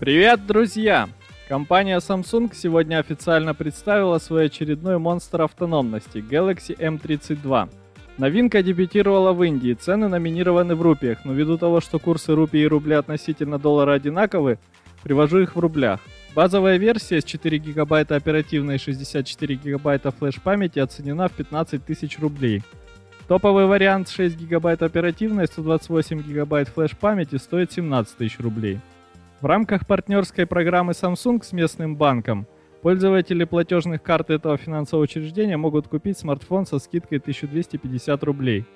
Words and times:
Привет, 0.00 0.46
друзья! 0.46 1.10
Компания 1.46 1.98
Samsung 1.98 2.54
сегодня 2.54 3.00
официально 3.00 3.52
представила 3.52 4.16
свой 4.16 4.46
очередной 4.46 4.96
монстр 4.96 5.42
автономности 5.42 6.24
Galaxy 6.26 6.74
M32. 6.74 7.68
Новинка 8.16 8.62
дебютировала 8.62 9.34
в 9.34 9.42
Индии, 9.42 9.74
цены 9.74 10.08
номинированы 10.08 10.74
в 10.74 10.80
рупиях, 10.80 11.26
но 11.26 11.34
ввиду 11.34 11.58
того, 11.58 11.82
что 11.82 11.98
курсы 11.98 12.34
рупии 12.34 12.60
и 12.60 12.66
рубля 12.66 13.00
относительно 13.00 13.58
доллара 13.58 13.92
одинаковы, 13.92 14.58
привожу 15.02 15.40
их 15.40 15.54
в 15.54 15.58
рублях. 15.58 16.00
Базовая 16.34 16.78
версия 16.78 17.20
с 17.20 17.24
4 17.24 17.58
гигабайта 17.58 18.16
оперативной 18.16 18.76
и 18.76 18.78
64 18.78 19.54
гигабайта 19.56 20.12
флеш-памяти 20.12 20.78
оценена 20.78 21.28
в 21.28 21.32
15 21.32 21.84
тысяч 21.84 22.18
рублей. 22.18 22.62
Топовый 23.28 23.66
вариант 23.66 24.08
6 24.08 24.34
гигабайт 24.34 24.82
оперативной 24.82 25.44
и 25.44 25.46
128 25.46 26.22
гигабайт 26.22 26.70
флеш-памяти 26.70 27.36
стоит 27.36 27.70
17 27.72 28.16
тысяч 28.16 28.38
рублей. 28.38 28.80
В 29.40 29.46
рамках 29.46 29.86
партнерской 29.86 30.44
программы 30.44 30.92
Samsung 30.92 31.42
с 31.42 31.52
местным 31.52 31.96
банком 31.96 32.46
пользователи 32.82 33.44
платежных 33.44 34.02
карт 34.02 34.28
этого 34.28 34.58
финансового 34.58 35.04
учреждения 35.04 35.56
могут 35.56 35.88
купить 35.88 36.18
смартфон 36.18 36.66
со 36.66 36.78
скидкой 36.78 37.18
1250 37.18 38.22
рублей. 38.24 38.66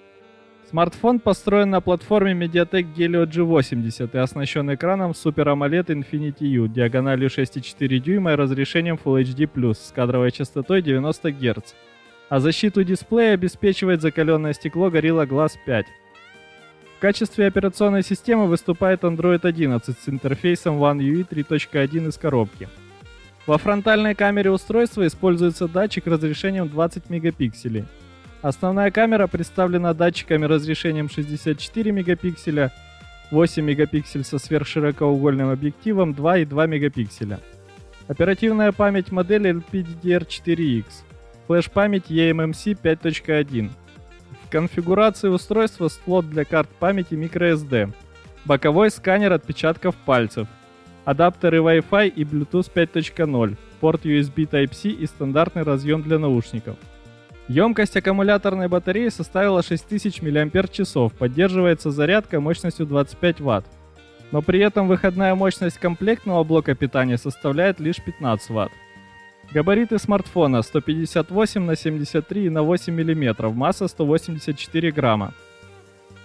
Смартфон 0.70 1.20
построен 1.20 1.68
на 1.68 1.82
платформе 1.82 2.32
MediaTek 2.32 2.94
Helio 2.96 3.26
G80 3.26 4.08
и 4.10 4.16
оснащен 4.16 4.72
экраном 4.72 5.10
Super 5.10 5.52
AMOLED 5.52 5.88
Infinity 5.88 6.46
U 6.46 6.66
диагональю 6.66 7.28
6,4 7.28 7.98
дюйма 7.98 8.32
и 8.32 8.36
разрешением 8.36 8.98
Full 9.04 9.22
HD+, 9.22 9.74
с 9.74 9.92
кадровой 9.92 10.30
частотой 10.30 10.80
90 10.80 11.30
Гц. 11.32 11.74
А 12.30 12.40
защиту 12.40 12.82
дисплея 12.84 13.34
обеспечивает 13.34 14.00
закаленное 14.00 14.54
стекло 14.54 14.88
Gorilla 14.88 15.28
Glass 15.28 15.52
5. 15.66 15.86
Качестве 17.04 17.48
операционной 17.48 18.02
системы 18.02 18.46
выступает 18.46 19.02
Android 19.02 19.46
11 19.46 19.98
с 19.98 20.08
интерфейсом 20.08 20.82
One 20.82 21.00
UI 21.00 21.28
3.1 21.28 22.08
из 22.08 22.16
коробки. 22.16 22.66
Во 23.46 23.58
фронтальной 23.58 24.14
камере 24.14 24.50
устройства 24.50 25.06
используется 25.06 25.68
датчик 25.68 26.06
разрешением 26.06 26.70
20 26.70 27.10
мегапикселей– 27.10 27.84
Основная 28.44 28.90
камера 28.90 29.26
представлена 29.26 29.92
датчиками 29.92 30.46
разрешением 30.46 31.10
64 31.10 31.92
мегапикселя, 31.92 32.72
8 33.30 33.62
мегапиксель 33.62 34.24
со 34.24 34.38
сверхширокоугольным 34.38 35.50
объективом, 35.50 36.14
2 36.14 36.38
и 36.38 36.44
2 36.46 36.66
мегапикселя. 36.66 37.40
Оперативная 38.08 38.72
память 38.72 39.12
модели 39.12 39.50
LPDDR4X. 39.50 40.84
Флеш-память 41.48 42.10
eMMC 42.10 42.78
5.1. 42.82 43.70
Конфигурации 44.54 45.26
устройства 45.26 45.88
слот 45.88 46.30
для 46.30 46.44
карт 46.44 46.68
памяти 46.78 47.14
microSD. 47.14 47.92
Боковой 48.44 48.92
сканер 48.92 49.32
отпечатков 49.32 49.96
пальцев. 49.96 50.46
Адаптеры 51.04 51.58
Wi-Fi 51.58 52.06
и 52.06 52.22
Bluetooth 52.22 52.72
5.0. 52.72 53.56
Порт 53.80 54.06
USB 54.06 54.48
Type-C 54.48 54.90
и 54.90 55.06
стандартный 55.06 55.64
разъем 55.64 56.02
для 56.02 56.20
наушников. 56.20 56.76
Емкость 57.48 57.96
аккумуляторной 57.96 58.68
батареи 58.68 59.08
составила 59.08 59.60
6000 59.60 60.22
мАч, 60.22 61.12
поддерживается 61.18 61.90
зарядка 61.90 62.38
мощностью 62.38 62.86
25 62.86 63.40
Вт. 63.40 63.64
Но 64.30 64.40
при 64.40 64.60
этом 64.60 64.86
выходная 64.86 65.34
мощность 65.34 65.78
комплектного 65.78 66.44
блока 66.44 66.76
питания 66.76 67.18
составляет 67.18 67.80
лишь 67.80 67.96
15 67.96 68.50
Вт. 68.50 68.70
Габариты 69.54 70.00
смартфона 70.00 70.62
158 70.62 71.62
на 71.62 71.76
73 71.76 72.50
на 72.50 72.64
8 72.64 72.92
мм, 72.92 73.50
масса 73.50 73.86
184 73.86 74.90
грамма. 74.90 75.32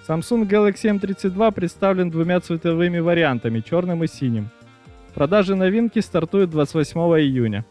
Samsung 0.08 0.50
Galaxy 0.50 1.00
M32 1.00 1.52
представлен 1.52 2.10
двумя 2.10 2.40
цветовыми 2.40 2.98
вариантами, 2.98 3.60
черным 3.60 4.04
и 4.04 4.08
синим. 4.08 4.50
Продажи 5.14 5.56
новинки 5.56 6.00
стартуют 6.00 6.50
28 6.50 7.00
июня. 7.22 7.66